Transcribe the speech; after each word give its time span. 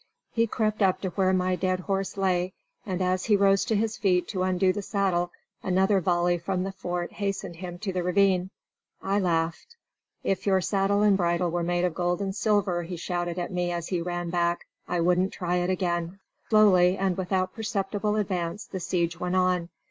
He 0.31 0.47
crept 0.47 0.81
up 0.81 0.99
to 1.01 1.09
where 1.09 1.31
my 1.31 1.55
dead 1.55 1.81
horse 1.81 2.17
lay, 2.17 2.53
and 2.87 3.03
as 3.03 3.25
he 3.25 3.35
rose 3.35 3.63
to 3.65 3.75
his 3.75 3.97
feet 3.97 4.27
to 4.29 4.41
undo 4.41 4.73
the 4.73 4.81
saddle 4.81 5.29
another 5.61 6.01
volley 6.01 6.39
from 6.39 6.63
the 6.63 6.71
fort 6.71 7.11
hastened 7.11 7.57
him 7.57 7.77
to 7.77 7.93
the 7.93 8.01
ravine. 8.01 8.49
I 9.03 9.19
laughed. 9.19 9.75
"If 10.23 10.47
your 10.47 10.59
saddle 10.59 11.03
and 11.03 11.15
bridle 11.15 11.51
were 11.51 11.61
made 11.61 11.85
of 11.85 11.93
gold 11.93 12.19
and 12.19 12.35
silver," 12.35 12.81
he 12.81 12.97
shouted 12.97 13.37
at 13.37 13.51
me 13.53 13.71
as 13.71 13.89
he 13.89 14.01
ran 14.01 14.31
back, 14.31 14.65
"I 14.87 15.01
wouldn't 15.01 15.33
try 15.33 15.57
it 15.57 15.69
again." 15.69 16.17
Slowly 16.49 16.97
and 16.97 17.15
without 17.15 17.53
perceptible 17.53 18.15
advance 18.15 18.65
the 18.65 18.79
siege 18.79 19.19
went 19.19 19.35
on. 19.35 19.69